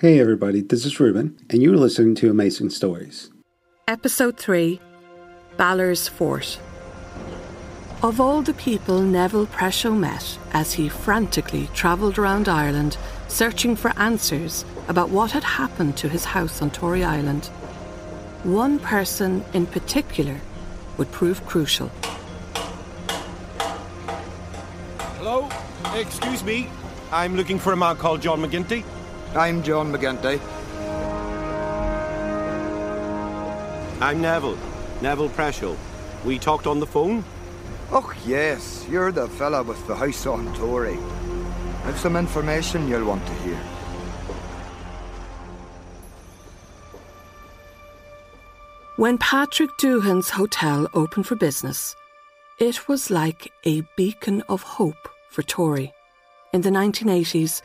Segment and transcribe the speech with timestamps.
[0.00, 3.30] Hey everybody, this is Ruben, and you're listening to Amazing Stories.
[3.88, 4.80] Episode 3
[5.56, 6.60] Balor's Fort.
[8.00, 13.92] Of all the people Neville Presho met as he frantically travelled around Ireland searching for
[13.98, 17.46] answers about what had happened to his house on Tory Island,
[18.44, 20.40] one person in particular
[20.96, 21.90] would prove crucial.
[25.16, 25.48] Hello?
[25.96, 26.70] Excuse me.
[27.10, 28.84] I'm looking for a man called John McGinty.
[29.34, 30.40] I'm John McGinty.
[34.00, 34.58] I'm Neville.
[35.02, 35.76] Neville Presho.
[36.24, 37.24] We talked on the phone.
[37.92, 40.98] Oh, yes, you're the fella with the house on Tory.
[41.84, 43.56] I've some information you'll want to hear.
[48.96, 51.94] When Patrick Doohan's hotel opened for business,
[52.58, 55.92] it was like a beacon of hope for Tory.
[56.54, 57.60] In the 1980s,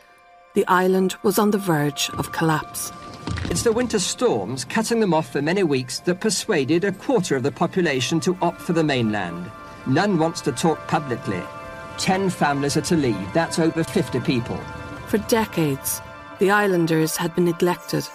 [0.54, 2.92] the island was on the verge of collapse.
[3.46, 7.44] It's the winter storms cutting them off for many weeks that persuaded a quarter of
[7.44, 9.50] the population to opt for the mainland.
[9.86, 11.42] None wants to talk publicly.
[11.98, 13.34] Ten families are to leave.
[13.34, 14.58] That's over 50 people.
[15.08, 16.02] For decades,
[16.40, 18.08] the islanders had been neglected.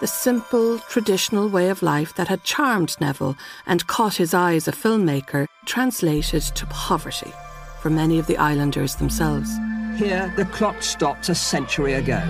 [0.00, 4.68] The simple, traditional way of life that had charmed Neville and caught his eye as
[4.68, 7.32] a filmmaker translated to poverty
[7.80, 9.50] for many of the islanders themselves.
[9.98, 12.22] Here, the clock stopped a century ago.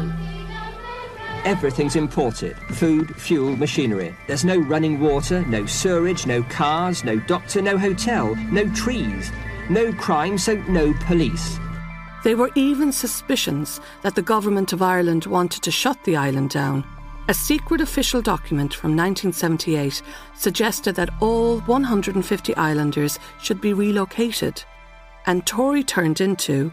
[1.44, 4.16] Everything's imported food, fuel, machinery.
[4.26, 9.30] There's no running water, no sewerage, no cars, no doctor, no hotel, no trees,
[9.68, 11.58] no crime, so no police.
[12.24, 16.86] There were even suspicions that the government of Ireland wanted to shut the island down.
[17.28, 20.00] A secret official document from 1978
[20.34, 24.64] suggested that all 150 islanders should be relocated,
[25.26, 26.72] and Tory turned into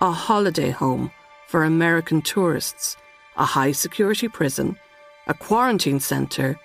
[0.00, 1.10] a holiday home
[1.48, 2.96] for American tourists,
[3.36, 4.78] a high security prison,
[5.26, 6.58] a quarantine centre,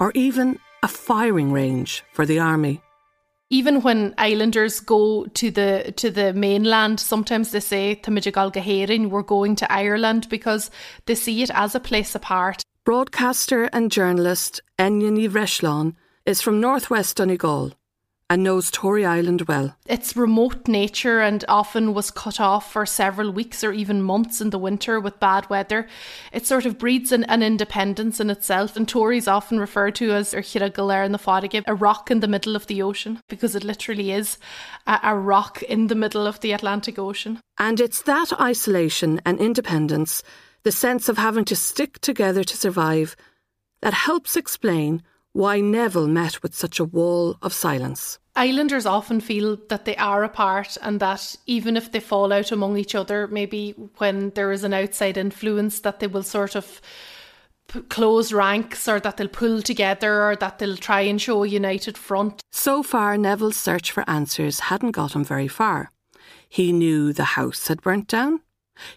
[0.00, 2.80] or even a firing range for the army.
[3.50, 9.22] Even when islanders go to the to the mainland, sometimes they say Tamijagal Gaherin, we're
[9.22, 10.70] going to Ireland because
[11.06, 12.62] they see it as a place apart.
[12.84, 15.94] Broadcaster and journalist Enyini Reshlon
[16.26, 17.72] is from northwest Donegal
[18.30, 19.74] and knows Tory Island well.
[19.86, 24.50] Its remote nature and often was cut off for several weeks or even months in
[24.50, 25.88] the winter with bad weather.
[26.32, 30.34] It sort of breeds an, an independence in itself, and Tories often referred to as
[30.34, 34.12] Galer in the Fodiga, a rock in the middle of the ocean, because it literally
[34.12, 34.36] is
[34.86, 37.40] a, a rock in the middle of the Atlantic Ocean.
[37.56, 40.22] And it's that isolation and independence,
[40.64, 43.16] the sense of having to stick together to survive,
[43.80, 45.02] that helps explain
[45.32, 48.18] why Neville met with such a wall of silence.
[48.34, 52.76] Islanders often feel that they are apart and that even if they fall out among
[52.76, 56.80] each other, maybe when there is an outside influence, that they will sort of
[57.66, 61.48] p- close ranks or that they'll pull together or that they'll try and show a
[61.48, 62.40] united front.
[62.52, 65.90] So far, Neville's search for answers hadn't got him very far.
[66.48, 68.40] He knew the house had burnt down.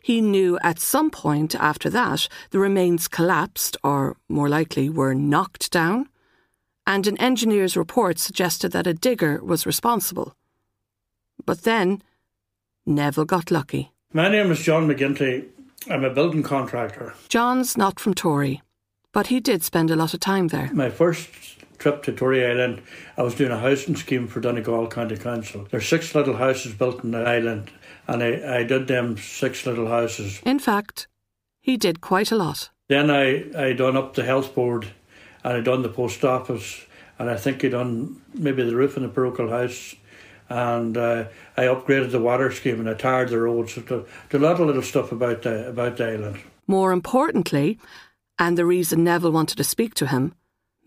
[0.04, 5.72] He knew at some point after that the remains collapsed, or more likely were knocked
[5.72, 6.10] down
[6.86, 10.36] and an engineer's report suggested that a digger was responsible.
[11.46, 12.02] But then,
[12.86, 13.92] Neville got lucky.
[14.14, 15.48] My name is John McGinty.
[15.90, 17.14] I'm a building contractor.
[17.30, 18.62] John's not from Tory,
[19.12, 20.70] but he did spend a lot of time there.
[20.74, 21.30] My first
[21.80, 22.82] trip to Tory Island,
[23.18, 25.68] I was doing a housing scheme for Donegal County Council.
[25.72, 27.72] There's six little houses built in the island,
[28.08, 30.40] and I, I did them six little houses.
[30.46, 31.08] In fact,
[31.60, 32.70] he did quite a lot.
[32.88, 34.88] Then I, I done up the health board
[35.44, 36.86] and I done the post office,
[37.20, 39.96] and I think I done maybe the roof in the parochial house,
[40.50, 41.26] and uh,
[41.56, 43.74] I upgraded the water scheme and I tarred the roads.
[43.74, 46.40] So did a lot of little stuff about the about the island.
[46.68, 47.80] More importantly,
[48.38, 50.34] and the reason Neville wanted to speak to him,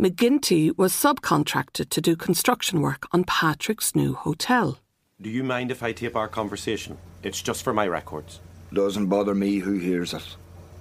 [0.00, 4.78] McGinty was subcontracted to do construction work on Patrick's new hotel.
[5.20, 6.98] Do you mind if I tape our conversation?
[7.22, 8.40] It's just for my records.
[8.72, 10.36] Doesn't bother me who hears it.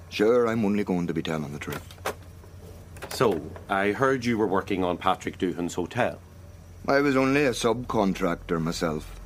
[0.09, 2.13] Sure, I'm only going to be telling the truth.
[3.09, 6.19] So, I heard you were working on Patrick Doohan's hotel.
[6.87, 9.19] I was only a subcontractor myself.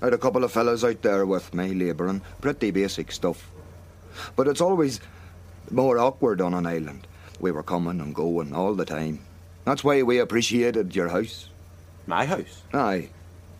[0.00, 3.50] I had a couple of fellas out there with me labouring, pretty basic stuff.
[4.36, 5.00] But it's always
[5.70, 7.06] more awkward on an island.
[7.40, 9.20] We were coming and going all the time.
[9.64, 11.48] That's why we appreciated your house.
[12.06, 12.62] My house?
[12.72, 13.08] Aye.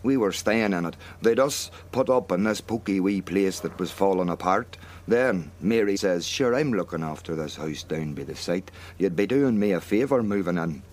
[0.05, 0.95] We were staying in it.
[1.23, 4.77] They'd us put up in this pokey wee place that was falling apart.
[5.07, 8.69] Then Mary says, Sure, I'm looking after this house down by the site.
[8.99, 10.83] You'd be doing me a favour moving in.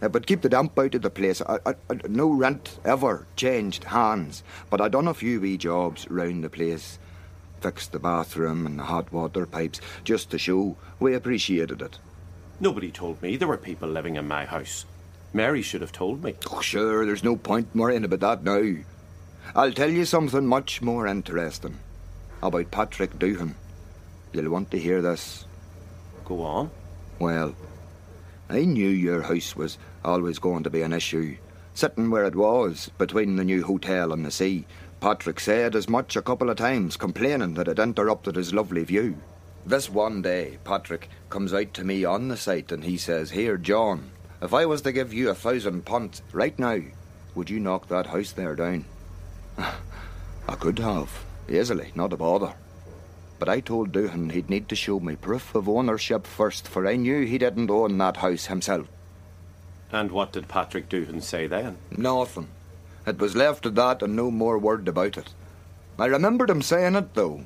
[0.00, 1.42] Uh, but keep the damp out of the place.
[1.42, 4.44] I, I, I, no rent ever changed hands.
[4.70, 7.00] But I done a few wee jobs round the place.
[7.60, 11.98] fixed the bathroom and the hot water pipes just to show we appreciated it.
[12.60, 14.84] Nobody told me there were people living in my house.
[15.32, 16.34] Mary should have told me.
[16.50, 18.76] Oh, sure, there's no point worrying about that now.
[19.54, 21.78] I'll tell you something much more interesting
[22.42, 23.54] about Patrick Doohan.
[24.32, 25.44] You'll want to hear this.
[26.24, 26.70] Go on.
[27.18, 27.54] Well,
[28.48, 31.36] I knew your house was always going to be an issue.
[31.74, 34.66] Sitting where it was, between the new hotel and the sea,
[35.00, 39.16] Patrick said as much a couple of times, complaining that it interrupted his lovely view.
[39.64, 43.56] This one day, Patrick comes out to me on the site and he says, Here,
[43.56, 46.80] John, if I was to give you a thousand punts right now,
[47.34, 48.84] would you knock that house there down?
[49.58, 52.54] I could have, easily, not a bother.
[53.38, 56.96] But I told Doohan he'd need to show me proof of ownership first, for I
[56.96, 58.86] knew he didn't own that house himself.
[59.92, 61.76] And what did Patrick Doohan say then?
[61.90, 62.48] Nothing.
[63.06, 65.32] It was left at that and no more word about it.
[65.98, 67.44] I remembered him saying it, though.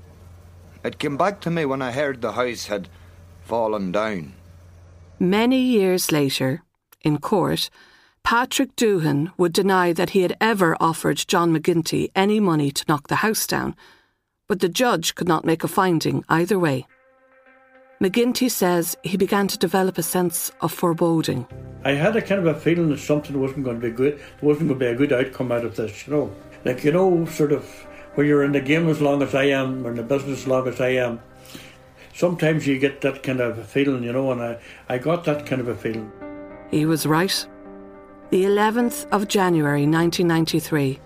[0.83, 2.89] It came back to me when I heard the house had
[3.45, 4.35] fallen down.
[5.19, 6.63] Many years later,
[7.03, 7.71] in court,
[8.23, 13.09] Patrick Doohan would deny that he had ever offered John McGinty any money to knock
[13.09, 13.75] the house down,
[14.47, 16.87] but the judge could not make a finding either way.
[18.01, 21.47] McGinty says he began to develop a sense of foreboding.
[21.85, 24.19] I had a kind of a feeling that something wasn't going to be good.
[24.19, 26.35] There wasn't going to be a good outcome out of this, you know.
[26.65, 27.65] Like, you know, sort of
[28.15, 30.47] when you're in the game as long as I am, or in the business as
[30.47, 31.21] long as I am,
[32.15, 35.47] sometimes you get that kind of a feeling, you know, and I, I got that
[35.47, 36.11] kind of a feeling.
[36.71, 37.47] He was right.
[38.31, 41.01] The 11th of January 1993,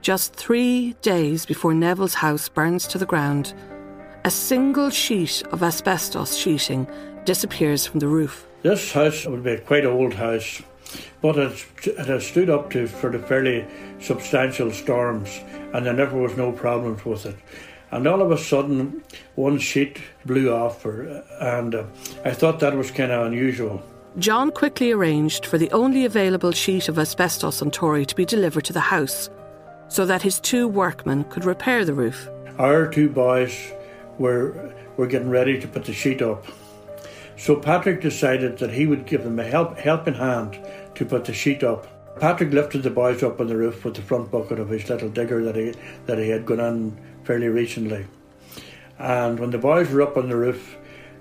[0.00, 3.52] just three days before Neville's house burns to the ground,
[4.24, 6.88] a single sheet of asbestos sheeting
[7.26, 8.46] disappears from the roof.
[8.62, 10.62] This house would be a quite old house,
[11.20, 13.66] but it, it has stood up to sort of fairly
[14.00, 15.40] substantial storms,
[15.74, 17.36] and there never was no problems with it.
[17.90, 19.02] And all of a sudden,
[19.34, 21.84] one sheet blew off, and uh,
[22.24, 23.82] I thought that was kind of unusual.
[24.18, 28.64] John quickly arranged for the only available sheet of asbestos on Tory to be delivered
[28.64, 29.28] to the house
[29.88, 32.26] so that his two workmen could repair the roof.
[32.58, 33.72] Our two boys
[34.18, 36.46] were, were getting ready to put the sheet up.
[37.36, 40.58] So Patrick decided that he would give them a help, helping hand
[40.94, 42.18] to put the sheet up.
[42.18, 45.10] Patrick lifted the boys up on the roof with the front bucket of his little
[45.10, 45.74] digger that he,
[46.06, 48.06] that he had gone on fairly recently.
[48.98, 50.78] And when the boys were up on the roof,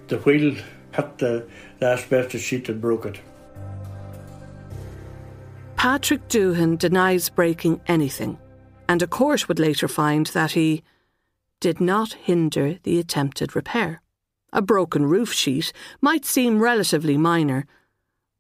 [0.07, 0.56] the wheel
[0.95, 1.47] hit the,
[1.80, 3.19] the asbestos sheet and broke it.
[5.75, 8.39] Patrick Doohan denies breaking anything,
[8.89, 10.83] and a court would later find that he
[11.59, 14.01] did not hinder the attempted repair.
[14.51, 17.65] A broken roof sheet might seem relatively minor,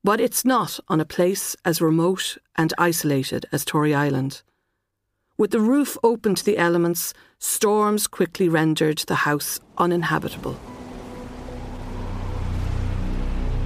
[0.03, 4.41] but it's not on a place as remote and isolated as Tory Island.
[5.37, 10.57] With the roof open to the elements, storms quickly rendered the house uninhabitable.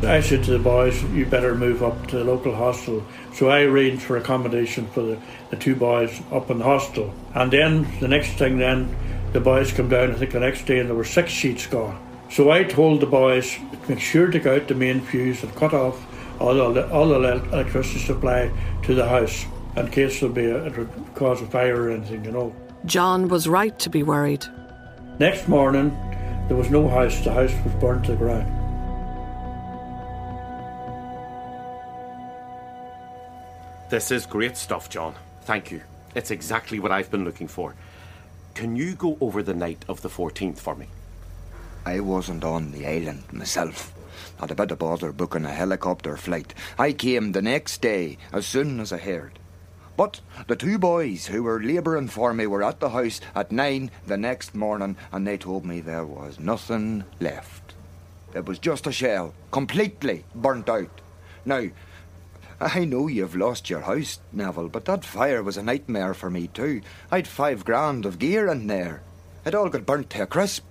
[0.01, 3.04] I said to the boys, you better move up to the local hostel.
[3.34, 5.19] So I arranged for accommodation for the,
[5.50, 7.13] the two boys up in the hostel.
[7.36, 8.96] And then the next thing then,
[9.34, 12.00] the boys come down, I think the next day, and there were six sheets gone.
[12.31, 13.57] So I told the boys,
[13.90, 16.06] make sure to go out the main fuse and cut off
[16.40, 17.19] all the, all the
[17.51, 18.51] electricity supply
[18.84, 22.24] to the house in case there'll be a, it would cause a fire or anything,
[22.24, 22.56] you know.
[22.86, 24.46] John was right to be worried.
[25.19, 25.90] Next morning,
[26.48, 27.19] there was no house.
[27.24, 28.59] The house was burnt to the ground.
[33.89, 35.15] This is great stuff, John.
[35.46, 35.81] Thank you.
[36.13, 37.74] It's exactly what I've been looking for.
[38.53, 40.86] Can you go over the night of the 14th for me?
[41.88, 43.91] I wasn't on the island myself.
[44.39, 46.53] Not a bit of bother booking a helicopter flight.
[46.77, 49.39] I came the next day as soon as I heard.
[49.98, 53.89] But the two boys who were labouring for me were at the house at nine
[54.05, 57.74] the next morning and they told me there was nothing left.
[58.36, 61.01] It was just a shell, completely burnt out.
[61.43, 61.69] Now,
[62.62, 66.48] I know you've lost your house, Neville, but that fire was a nightmare for me
[66.48, 66.82] too.
[67.10, 69.01] I'd five grand of gear in there.
[69.46, 70.66] It all got burnt to a crisp.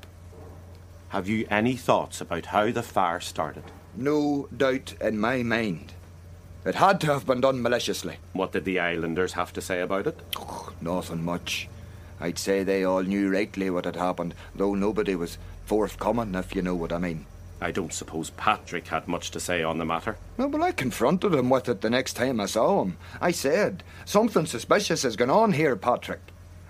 [1.09, 3.65] Have you any thoughts about how the fire started?
[3.97, 5.95] No doubt in my mind.
[6.67, 8.19] It had to have been done maliciously.
[8.35, 10.21] What did the islanders have to say about it?
[10.37, 11.69] Oh, nothing much.
[12.21, 16.61] I'd say they all knew rightly what had happened, though nobody was forthcoming, if you
[16.61, 17.25] know what I mean.
[17.61, 20.17] I don't suppose Patrick had much to say on the matter.
[20.37, 22.97] No, but I confronted him with it the next time I saw him.
[23.21, 26.21] I said, Something suspicious has gone on here, Patrick,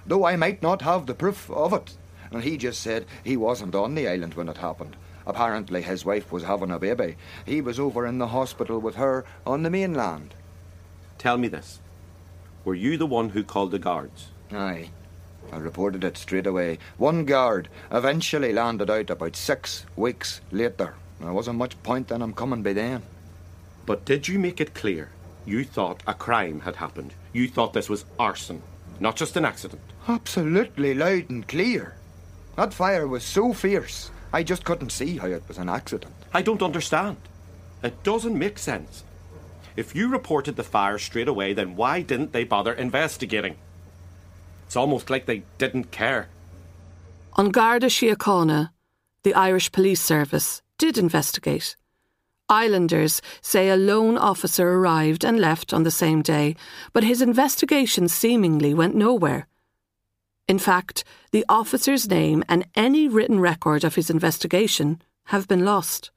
[0.06, 1.94] though I might not have the proof of it.
[2.30, 4.96] And he just said he wasn't on the island when it happened.
[5.26, 7.16] Apparently, his wife was having a baby.
[7.44, 10.34] He was over in the hospital with her on the mainland.
[11.18, 11.80] Tell me this.
[12.64, 14.28] Were you the one who called the guards?
[14.52, 14.90] Aye.
[15.52, 16.78] I reported it straight away.
[16.96, 20.94] One guard eventually landed out about six weeks later.
[21.20, 23.02] There wasn't much point in him coming by then.
[23.86, 25.10] But did you make it clear
[25.46, 27.14] you thought a crime had happened?
[27.32, 28.62] You thought this was arson,
[29.00, 29.80] not just an accident?
[30.06, 31.94] Absolutely loud and clear.
[32.56, 36.12] That fire was so fierce, I just couldn't see how it was an accident.
[36.34, 37.16] I don't understand.
[37.82, 39.04] It doesn't make sense.
[39.76, 43.56] If you reported the fire straight away, then why didn't they bother investigating?
[44.68, 46.28] It's almost like they didn't care.
[47.38, 48.68] An Garda Síochána,
[49.22, 51.74] the Irish Police Service did investigate.
[52.50, 56.54] Islanders say a lone officer arrived and left on the same day,
[56.92, 59.46] but his investigation seemingly went nowhere.
[60.46, 65.00] In fact, the officer's name and any written record of his investigation
[65.32, 66.10] have been lost.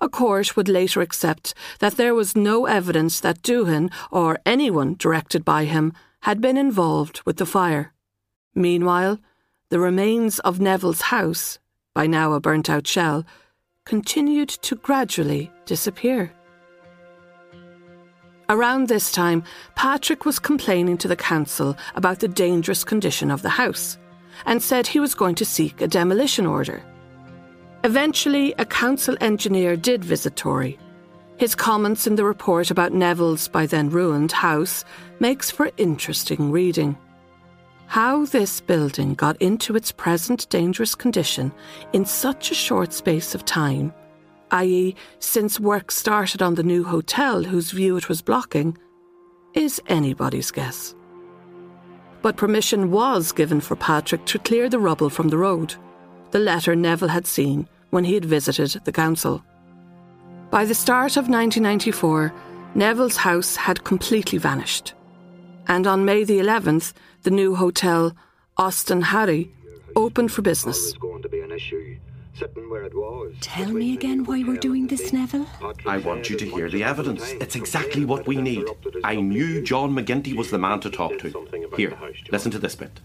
[0.00, 5.44] A court would later accept that there was no evidence that Doohan or anyone directed
[5.44, 7.92] by him had been involved with the fire.
[8.54, 9.18] Meanwhile,
[9.70, 11.58] the remains of Neville's house,
[11.94, 13.24] by now a burnt out shell,
[13.84, 16.32] continued to gradually disappear.
[18.48, 19.42] Around this time,
[19.74, 23.98] Patrick was complaining to the council about the dangerous condition of the house
[24.46, 26.82] and said he was going to seek a demolition order.
[27.82, 30.78] Eventually, a council engineer did visit Tory.
[31.42, 34.84] His comments in the report about Neville's by then ruined house
[35.18, 36.96] makes for interesting reading.
[37.88, 41.50] How this building got into its present dangerous condition
[41.92, 43.92] in such a short space of time,
[44.52, 48.78] i.e., since work started on the new hotel whose view it was blocking,
[49.52, 50.94] is anybody's guess.
[52.22, 55.74] But permission was given for Patrick to clear the rubble from the road,
[56.30, 59.42] the letter Neville had seen when he had visited the council.
[60.52, 62.30] By the start of 1994,
[62.74, 64.92] Neville's house had completely vanished.
[65.66, 66.92] And on May the 11th,
[67.22, 68.14] the new hotel,
[68.58, 69.48] Óstán Thoraigh,
[69.96, 70.92] opened for business.
[73.40, 75.46] Tell me again why we're doing this, Neville.
[75.86, 77.32] I want you to hear the evidence.
[77.40, 78.66] It's exactly what we need.
[79.04, 81.32] I knew John McGinty was the man to talk to.
[81.78, 81.96] Here,
[82.30, 83.00] listen to this bit.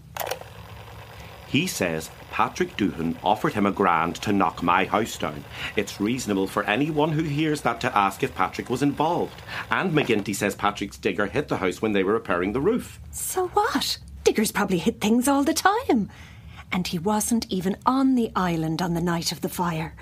[1.48, 5.44] He says Patrick Doohan offered him a grand to knock my house down.
[5.76, 9.40] It's reasonable for anyone who hears that to ask if Patrick was involved.
[9.70, 13.00] And McGinty says Patrick's digger hit the house when they were repairing the roof.
[13.10, 13.98] So what?
[14.24, 16.10] Diggers probably hit things all the time.
[16.70, 19.94] And he wasn't even on the island on the night of the fire.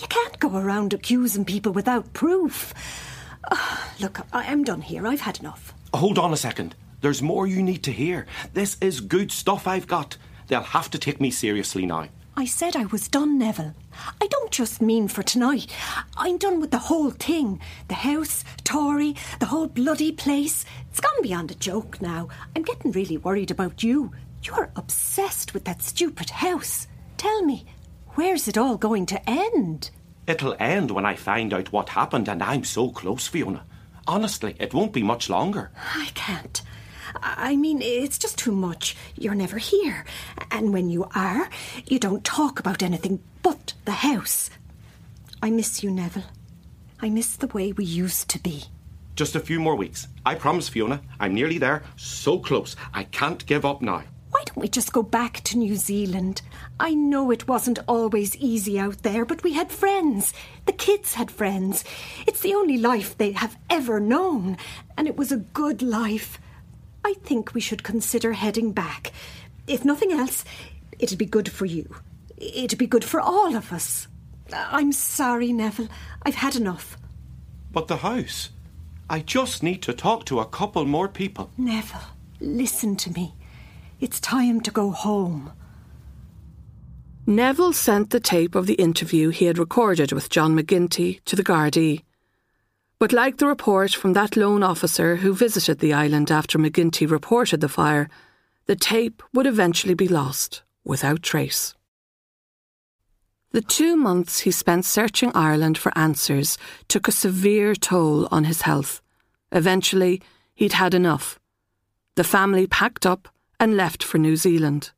[0.00, 2.72] You can't go around accusing people without proof.
[3.50, 5.06] Oh, look, I'm done here.
[5.06, 5.74] I've had enough.
[5.92, 6.74] Hold on a second.
[7.02, 8.26] There's more you need to hear.
[8.54, 10.16] This is good stuff I've got.
[10.48, 12.08] They'll have to take me seriously now.
[12.36, 13.74] I said I was done, Neville.
[14.20, 15.66] I don't just mean for tonight.
[16.16, 17.60] I'm done with the whole thing.
[17.88, 20.64] The house, Tory, the whole bloody place.
[20.90, 22.28] It's gone beyond a joke now.
[22.54, 24.12] I'm getting really worried about you.
[24.42, 26.86] You're obsessed with that stupid house.
[27.16, 27.66] Tell me,
[28.14, 29.90] where's it all going to end?
[30.28, 33.64] It'll end when I find out what happened, and I'm so close, Fiona.
[34.06, 35.72] Honestly, it won't be much longer.
[35.94, 36.62] I can't.
[37.16, 38.96] I mean, it's just too much.
[39.16, 40.04] You're never here.
[40.50, 41.48] And when you are,
[41.86, 44.50] you don't talk about anything but the house.
[45.42, 46.24] I miss you, Neville.
[47.00, 48.64] I miss the way we used to be.
[49.14, 50.08] Just a few more weeks.
[50.24, 51.00] I promise, Fiona.
[51.18, 51.82] I'm nearly there.
[51.96, 52.76] So close.
[52.92, 54.04] I can't give up now.
[54.30, 56.42] Why don't we just go back to New Zealand?
[56.78, 60.34] I know it wasn't always easy out there, but we had friends.
[60.66, 61.82] The kids had friends.
[62.26, 64.58] It's the only life they have ever known,
[64.96, 66.38] and it was a good life.
[67.08, 69.12] I think we should consider heading back.
[69.66, 70.44] If nothing else,
[70.98, 71.96] it'd be good for you.
[72.36, 74.08] It'd be good for all of us.
[74.52, 75.88] I'm sorry, Neville.
[76.22, 76.98] I've had enough.
[77.72, 78.50] But the house?
[79.08, 81.50] I just need to talk to a couple more people.
[81.56, 82.10] Neville,
[82.40, 83.34] listen to me.
[84.00, 85.52] It's time to go home.
[87.26, 91.42] Neville sent the tape of the interview he had recorded with John McGinty to the
[91.44, 92.02] Gardaí.
[92.98, 97.60] But like the report from that lone officer who visited the island after McGinty reported
[97.60, 98.08] the fire,
[98.66, 101.74] the tape would eventually be lost without trace.
[103.52, 108.62] The two months he spent searching Ireland for answers took a severe toll on his
[108.62, 109.00] health.
[109.52, 110.20] Eventually,
[110.54, 111.38] he'd had enough.
[112.16, 113.28] The family packed up
[113.60, 114.90] and left for New Zealand.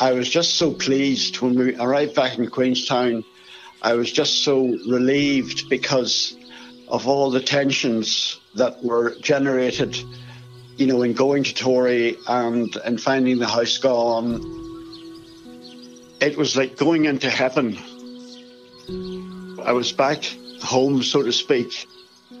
[0.00, 3.22] I was just so pleased when we arrived back in Queenstown.
[3.82, 6.34] I was just so relieved because
[6.88, 10.02] of all the tensions that were generated,
[10.78, 14.40] you know, in going to Tory and, and finding the house gone.
[16.22, 17.76] It was like going into heaven.
[19.62, 20.24] I was back
[20.62, 21.86] home, so to speak.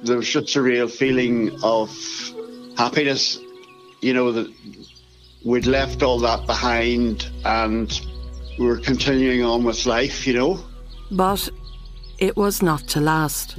[0.02, 1.94] There was just a real feeling of
[2.78, 3.38] happiness,
[4.00, 4.50] you know, that
[5.44, 8.00] we'd left all that behind and
[8.58, 10.60] we were continuing on with life, you know.
[11.10, 11.48] But
[12.18, 13.56] it was not to last.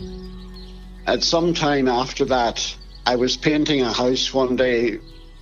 [1.07, 4.99] At some time after that, I was painting a house one day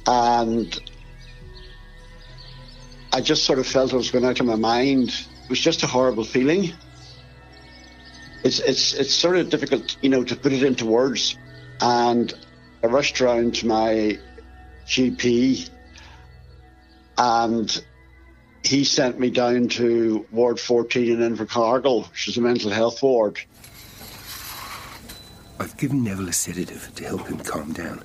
[0.07, 0.79] and
[3.11, 5.09] I just sort of felt I was going out of my mind.
[5.43, 6.73] It was just a horrible feeling.
[8.43, 11.37] It's it's it's sort of difficult, you know, to put it into words.
[11.81, 12.33] And
[12.83, 14.17] I rushed around to my
[14.87, 15.69] GP,
[17.19, 17.83] and
[18.63, 23.39] he sent me down to Ward 14 in Invercargill, which is a mental health ward.
[25.59, 28.03] I've given Neville a sedative to help him calm down.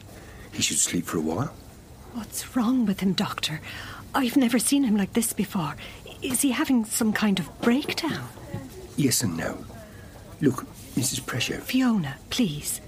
[0.53, 1.55] He should sleep for a while.
[2.13, 3.61] What's wrong with him, Doctor?
[4.15, 5.77] I've never seen him like this before.
[6.21, 8.29] Is he having some kind of breakdown?
[8.97, 9.65] Yes and no.
[10.41, 11.21] Look, Mrs.
[11.21, 11.61] Presho.
[11.61, 12.81] Fiona, please.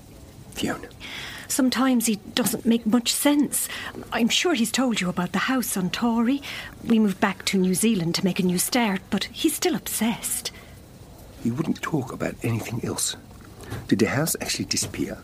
[0.53, 0.89] Fiona.
[1.49, 3.69] Sometimes he doesn't make much sense.
[4.13, 6.43] I'm sure he's told you about the house on Tory.
[6.85, 10.53] We moved back to New Zealand to make a new start, but he's still obsessed.
[11.43, 13.17] He wouldn't talk about anything else.
[13.89, 15.19] Did the house actually disappear?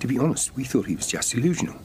[0.00, 1.76] To be honest, we thought he was just delusional.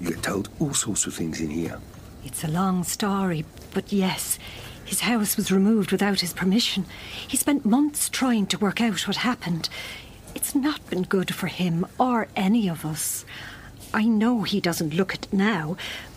[0.00, 1.78] You get told all sorts of things in here.
[2.24, 4.38] It's a long story, but yes,
[4.84, 6.86] his house was removed without his permission.
[7.26, 9.68] He spent months trying to work out what happened.
[10.34, 13.24] It's not been good for him or any of us.
[13.92, 15.76] I know he doesn't look it now,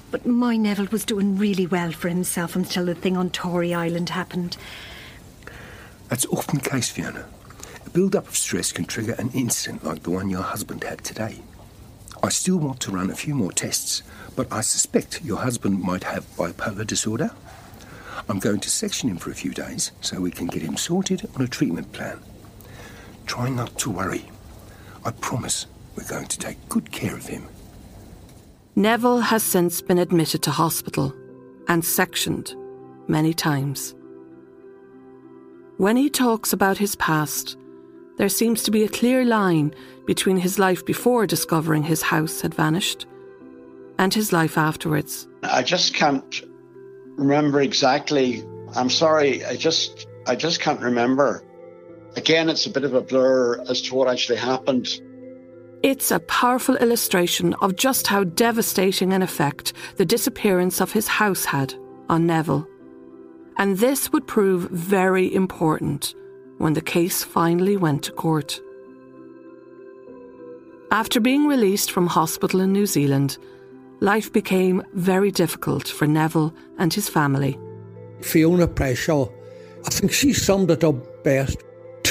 [0.09, 4.09] but my Neville was doing really well for himself until the thing on Tory Island
[4.09, 4.57] happened.
[6.09, 7.25] That's often the case, Fiona.
[7.85, 11.39] A build-up of stress can trigger an incident like the one your husband had today.
[12.21, 14.03] I still want to run a few more tests,
[14.35, 17.31] but I suspect your husband might have bipolar disorder.
[18.29, 21.27] I'm going to section him for a few days so we can get him sorted
[21.35, 22.19] on a treatment plan.
[23.25, 24.25] Try not to worry.
[25.05, 27.47] I promise we're going to take good care of him.
[28.75, 31.13] Neville has since been admitted to hospital
[31.67, 32.55] and sectioned
[33.07, 33.93] many times.
[35.77, 37.57] When he talks about his past,
[38.17, 39.73] there seems to be a clear line
[40.05, 43.07] between his life before discovering his house had vanished
[43.97, 45.27] and his life afterwards.
[45.43, 46.41] I just can't
[47.17, 48.43] remember exactly.
[48.75, 51.43] I'm sorry, I just I just can't remember.
[52.15, 54.87] Again, it's a bit of a blur as to what actually happened.
[55.83, 61.45] It's a powerful illustration of just how devastating an effect the disappearance of his house
[61.45, 61.73] had
[62.09, 62.67] on Neville.
[63.57, 66.13] And this would prove very important
[66.57, 68.59] when the case finally went to court.
[70.91, 73.37] After being released from hospital in New Zealand,
[74.01, 77.57] life became very difficult for Neville and his family.
[78.21, 79.31] Fiona Presho,
[79.85, 81.57] I think she summed it up best.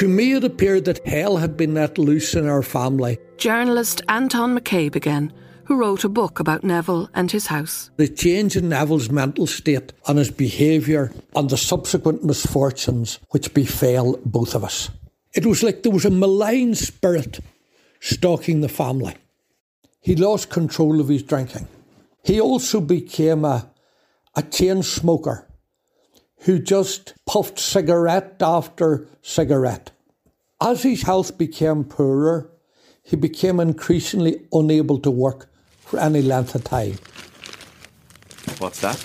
[0.01, 3.19] To me, it appeared that hell had been let loose in our family.
[3.37, 5.31] Journalist Anton McCabe again,
[5.65, 7.91] who wrote a book about Neville and his house.
[7.99, 14.19] The change in Neville's mental state and his behaviour and the subsequent misfortunes which befell
[14.25, 14.89] both of us.
[15.35, 17.41] It was like there was a malign spirit
[18.01, 19.17] stalking the family.
[20.01, 21.69] He lost control of his drinking.
[22.25, 23.71] He also became a,
[24.35, 25.47] a chain smoker
[26.43, 29.91] who just puffed cigarette after cigarette.
[30.61, 32.51] As his health became poorer,
[33.03, 35.51] he became increasingly unable to work
[35.81, 36.99] for any length of time.
[38.59, 39.05] What's that?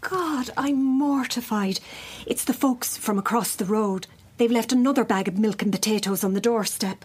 [0.00, 1.80] God, I'm mortified.
[2.26, 4.06] It's the folks from across the road.
[4.38, 7.04] They've left another bag of milk and potatoes on the doorstep.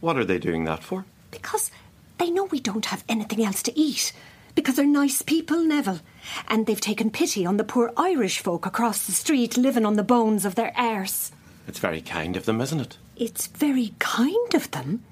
[0.00, 1.04] What are they doing that for?
[1.30, 1.70] Because
[2.18, 4.12] they know we don't have anything else to eat.
[4.54, 6.00] Because they're nice people, Neville.
[6.48, 10.02] And they've taken pity on the poor Irish folk across the street living on the
[10.02, 11.32] bones of their heirs.
[11.66, 12.98] It's very kind of them, isn't it?
[13.16, 15.02] It's very kind of them.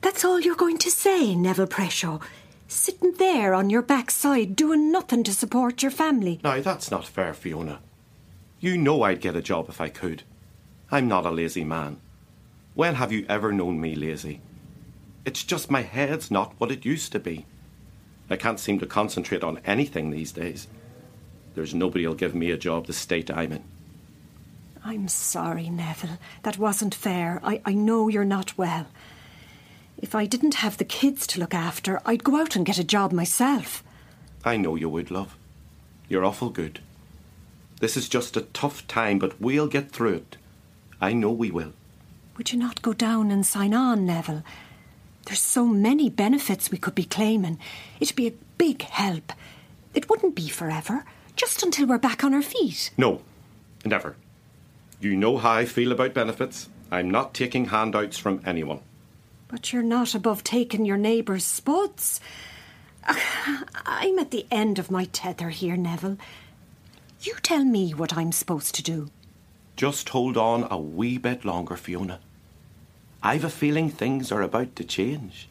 [0.00, 2.22] That's all you're going to say, Neville Presho.
[2.68, 6.40] Sitting there on your backside doing nothing to support your family.
[6.42, 7.80] Now, that's not fair, Fiona.
[8.60, 10.22] You know I'd get a job if I could.
[10.90, 11.98] I'm not a lazy man.
[12.74, 14.40] When have you ever known me lazy?
[15.24, 17.46] It's just my head's not what it used to be.
[18.30, 20.66] I can't seem to concentrate on anything these days.
[21.54, 23.64] There's nobody'll give me a job the state I'm in.
[24.84, 26.18] I'm sorry, Neville.
[26.42, 27.40] That wasn't fair.
[27.42, 28.86] I, I know you're not well.
[29.96, 32.84] If I didn't have the kids to look after, I'd go out and get a
[32.84, 33.82] job myself.
[34.44, 35.36] I know you would, love.
[36.08, 36.80] You're awful good.
[37.80, 40.36] This is just a tough time, but we'll get through it.
[41.00, 41.72] I know we will.
[42.36, 44.42] Would you not go down and sign on, Neville?
[45.26, 47.58] There's so many benefits we could be claiming.
[48.00, 49.32] It'd be a big help.
[49.94, 51.04] It wouldn't be forever,
[51.36, 52.90] just until we're back on our feet.
[52.98, 53.22] No,
[53.84, 54.16] never.
[55.00, 56.68] You know how I feel about benefits.
[56.90, 58.80] I'm not taking handouts from anyone.
[59.48, 62.20] But you're not above taking your neighbour's spuds.
[63.86, 66.18] I'm at the end of my tether here, Neville.
[67.22, 69.10] You tell me what I'm supposed to do.
[69.76, 72.20] Just hold on a wee bit longer, Fiona.
[73.26, 75.48] I've a feeling things are about to change.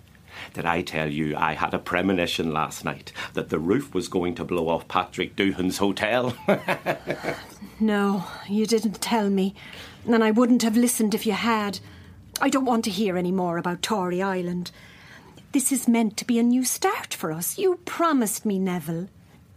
[0.53, 4.35] Did I tell you I had a premonition last night that the roof was going
[4.35, 6.35] to blow off Patrick Doohan's hotel?
[7.79, 9.55] no, you didn't tell me,
[10.05, 11.79] and I wouldn't have listened if you had.
[12.39, 14.69] I don't want to hear any more about Tory Island.
[15.51, 17.57] This is meant to be a new start for us.
[17.57, 19.07] You promised me, Neville.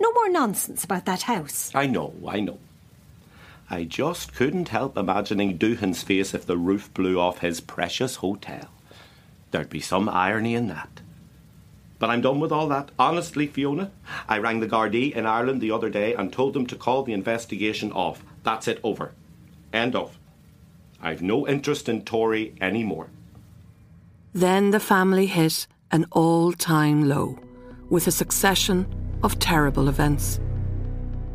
[0.01, 1.71] No more nonsense about that house.
[1.75, 2.59] I know, I know.
[3.69, 8.69] I just couldn't help imagining Doohan's face if the roof blew off his precious hotel.
[9.51, 11.01] There'd be some irony in that.
[11.99, 12.91] But I'm done with all that.
[12.99, 13.91] Honestly, Fiona,
[14.29, 17.13] I rang the Gardaí in Ireland the other day and told them to call the
[17.13, 18.23] investigation off.
[18.45, 19.13] That's it, over.
[19.73, 20.19] End of.
[21.01, 23.09] I've no interest in Tory anymore.
[24.33, 27.39] Then the family hit an all time low
[27.89, 28.87] with a succession
[29.23, 30.39] of terrible events.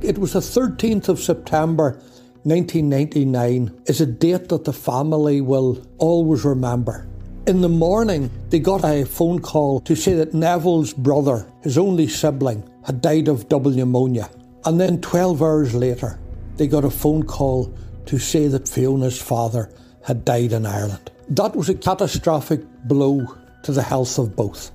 [0.01, 1.99] It was the 13th of September
[2.43, 7.07] 1999 is a date that the family will always remember.
[7.45, 12.07] In the morning, they got a phone call to say that Neville's brother, his only
[12.07, 14.27] sibling, had died of double pneumonia.
[14.65, 16.19] And then 12 hours later,
[16.57, 17.71] they got a phone call
[18.07, 19.71] to say that Fiona's father
[20.03, 21.11] had died in Ireland.
[21.29, 23.25] That was a catastrophic blow
[23.63, 24.71] to the health of both.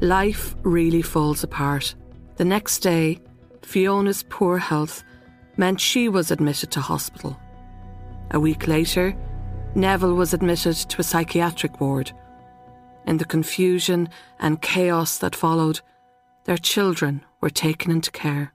[0.00, 1.94] Life really falls apart.
[2.36, 3.20] The next day,
[3.62, 5.02] Fiona's poor health
[5.56, 7.38] meant she was admitted to hospital.
[8.30, 9.16] A week later,
[9.74, 12.12] Neville was admitted to a psychiatric ward.
[13.06, 14.08] In the confusion
[14.38, 15.80] and chaos that followed,
[16.44, 18.52] their children were taken into care.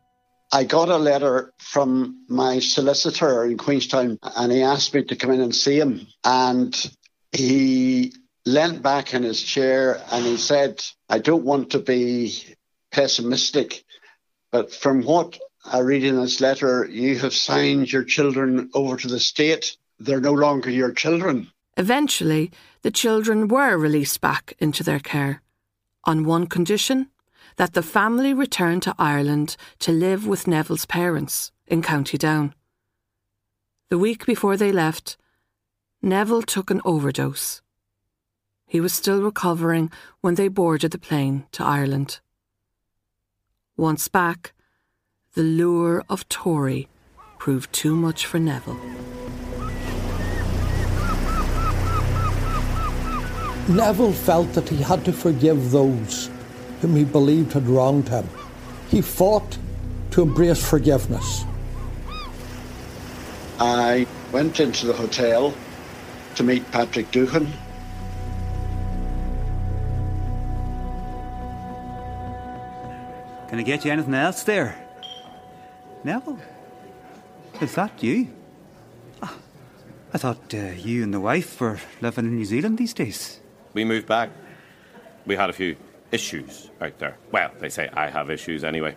[0.52, 5.32] I got a letter from my solicitor in Queenstown and he asked me to come
[5.32, 6.08] in and see him.
[6.24, 6.74] And
[7.32, 8.14] he
[8.46, 12.56] leant back in his chair and he said, I don't want to be
[12.92, 13.84] pessimistic,
[14.52, 19.08] but from what I read in this letter, you have signed your children over to
[19.08, 21.52] the state they're no longer your children.
[21.78, 22.52] Eventually,
[22.82, 25.42] the children were released back into their care,
[26.04, 27.10] on one condition
[27.58, 32.54] that the family returned to Ireland to live with Neville's parents in County Down.
[33.90, 35.18] The week before they left,
[36.02, 37.62] Neville took an overdose.
[38.68, 42.20] He was still recovering when they boarded the plane to Ireland.
[43.78, 44.54] Once back,
[45.36, 46.88] the lure of Tory
[47.40, 48.80] proved too much for Neville.
[53.68, 56.30] Neville felt that he had to forgive those
[56.80, 58.30] whom he believed had wronged him.
[58.88, 59.58] He fought
[60.12, 61.44] to embrace forgiveness.
[63.60, 65.54] I went into the hotel
[66.36, 67.52] to meet Patrick Doohan.
[73.50, 74.85] Can I get you anything else there?
[76.06, 76.40] Neville?
[77.60, 78.28] Is that you?
[79.24, 79.36] Ah,
[80.14, 83.40] I thought uh, you and the wife were living in New Zealand these days.
[83.74, 84.30] We moved back.
[85.26, 85.76] We had a few
[86.12, 87.18] issues out there.
[87.32, 88.96] Well, they say I have issues anyway.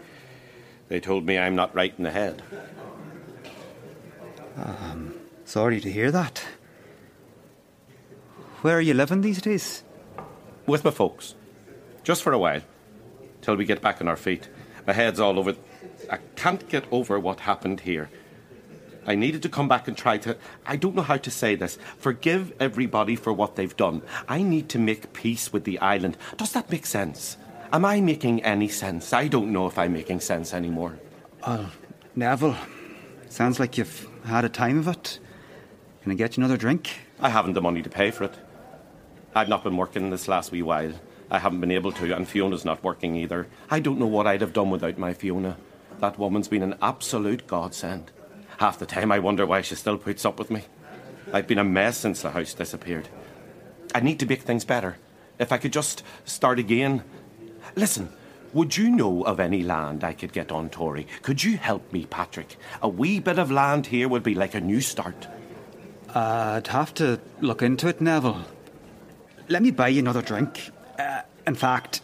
[0.88, 2.42] They told me I'm not right in the head.
[4.56, 5.14] Um,
[5.46, 6.44] sorry to hear that.
[8.60, 9.82] Where are you living these days?
[10.66, 11.34] With my folks.
[12.02, 12.60] Just for a while.
[13.40, 14.50] Till we get back on our feet.
[14.86, 15.54] My head's all over.
[16.10, 18.10] I can't get over what happened here.
[19.06, 20.36] I needed to come back and try to,
[20.66, 24.02] I don't know how to say this, forgive everybody for what they've done.
[24.28, 26.18] I need to make peace with the island.
[26.36, 27.38] Does that make sense?
[27.72, 29.12] Am I making any sense?
[29.14, 30.98] I don't know if I'm making sense anymore.
[31.46, 31.70] Oh,
[32.14, 32.56] Neville,
[33.30, 35.18] sounds like you've had a time of it.
[36.02, 36.90] Can I get you another drink?
[37.20, 38.34] I haven't the money to pay for it.
[39.34, 40.92] I've not been working this last wee while.
[41.30, 43.46] I haven't been able to, and Fiona's not working either.
[43.70, 45.56] I don't know what I'd have done without my Fiona.
[46.00, 48.10] That woman's been an absolute godsend.
[48.58, 50.62] Half the time I wonder why she still puts up with me.
[51.32, 53.08] I've been a mess since the house disappeared.
[53.94, 54.96] I need to make things better.
[55.38, 57.02] If I could just start again.
[57.76, 58.10] Listen,
[58.52, 61.06] would you know of any land I could get on Tory?
[61.22, 62.56] Could you help me, Patrick?
[62.82, 65.28] A wee bit of land here would be like a new start.
[66.14, 68.44] I'd have to look into it, Neville.
[69.48, 70.70] Let me buy you another drink.
[70.98, 72.00] Uh, in fact,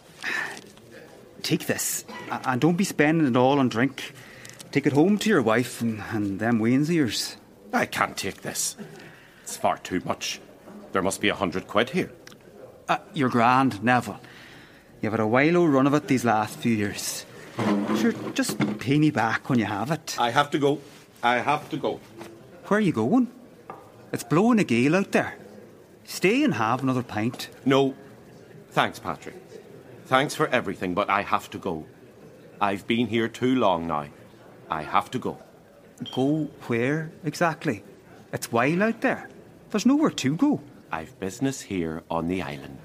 [1.45, 4.13] take this and don't be spending it all on drink.
[4.71, 7.37] Take it home to your wife and, and them weans of yours.
[7.71, 8.75] I can't take this.
[9.43, 10.41] It's far too much.
[10.91, 12.11] There must be a hundred quid here.
[12.89, 14.19] Uh, you're grand, Neville.
[15.01, 17.25] You've had a while run of it these last few years.
[17.97, 20.15] Sure, just pay me back when you have it.
[20.19, 20.79] I have to go.
[21.23, 21.99] I have to go.
[22.65, 23.27] Where are you going?
[24.11, 25.35] It's blowing a gale out there.
[26.05, 27.49] Stay and have another pint.
[27.65, 27.95] No.
[28.71, 29.35] Thanks, Patrick.
[30.05, 31.85] Thanks for everything, but I have to go.
[32.61, 34.07] I've been here too long now.
[34.69, 35.39] I have to go.
[36.13, 37.83] Go where exactly?
[38.31, 39.29] It's wild out there.
[39.71, 40.61] There's nowhere to go.
[40.91, 42.77] I've business here on the island.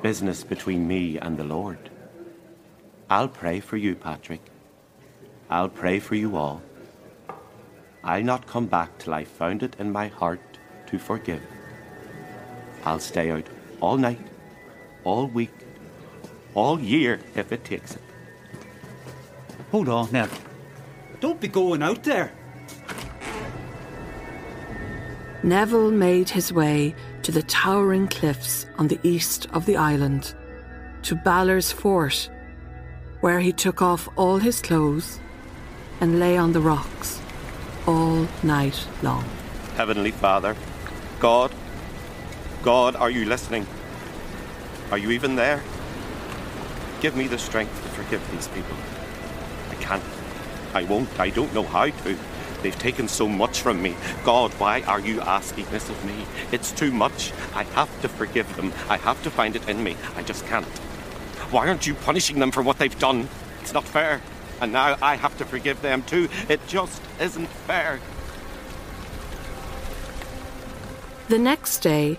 [0.00, 1.90] Business between me and the Lord.
[3.10, 4.40] I'll pray for you, Patrick.
[5.50, 6.62] I'll pray for you all.
[8.02, 10.40] I'll not come back till I've found it in my heart
[10.86, 11.42] to forgive.
[12.84, 13.46] I'll stay out
[13.80, 14.26] all night,
[15.04, 15.52] all week,
[16.54, 18.02] all year if it takes it.
[19.70, 20.30] Hold on, Ned.
[21.20, 22.32] Don't be going out there.
[25.42, 30.34] Neville made his way to the towering cliffs on the east of the island,
[31.02, 32.30] to Balor's fort,
[33.20, 35.20] where he took off all his clothes
[36.00, 37.20] and lay on the rocks
[37.86, 39.24] all night long.
[39.76, 40.56] Heavenly Father,
[41.20, 41.52] God,
[42.62, 43.66] God, are you listening?
[44.90, 45.62] Are you even there?
[47.00, 48.76] Give me the strength to forgive these people.
[49.70, 50.02] I can't.
[50.74, 51.18] I won't.
[51.18, 52.18] I don't know how to.
[52.62, 53.96] They've taken so much from me.
[54.24, 56.26] God, why are you asking this of me?
[56.52, 57.32] It's too much.
[57.54, 58.72] I have to forgive them.
[58.88, 59.96] I have to find it in me.
[60.14, 60.66] I just can't.
[61.50, 63.28] Why aren't you punishing them for what they've done?
[63.62, 64.20] It's not fair.
[64.60, 66.28] And now I have to forgive them too.
[66.48, 67.98] It just isn't fair.
[71.28, 72.18] The next day,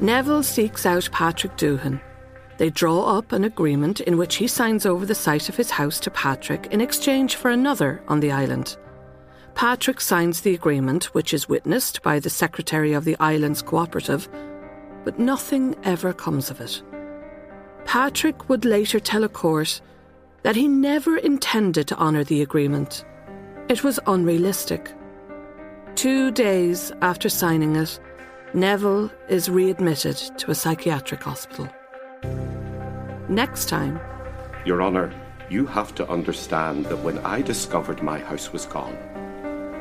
[0.00, 2.00] Neville seeks out Patrick Doohan.
[2.58, 6.00] They draw up an agreement in which he signs over the site of his house
[6.00, 8.76] to Patrick in exchange for another on the island.
[9.54, 14.28] Patrick signs the agreement, which is witnessed by the secretary of the island's cooperative,
[15.04, 16.82] but nothing ever comes of it.
[17.84, 19.80] Patrick would later tell a court
[20.42, 23.04] that he never intended to honour the agreement.
[23.68, 24.92] It was unrealistic.
[25.94, 27.98] Two days after signing it,
[28.52, 31.68] Neville is readmitted to a psychiatric hospital.
[33.28, 34.00] Next time.
[34.64, 35.12] Your Honour,
[35.50, 38.96] you have to understand that when I discovered my house was gone,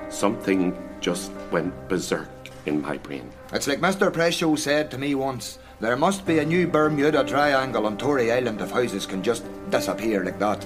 [0.10, 2.28] something just went berserk
[2.66, 3.32] in my brain.
[3.54, 4.12] It's like Mr.
[4.12, 8.60] Presho said to me once there must be a new Bermuda Triangle on Tory Island
[8.60, 10.66] if houses can just disappear like that.